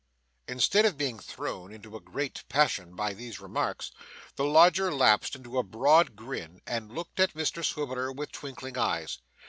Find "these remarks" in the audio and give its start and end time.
3.13-3.91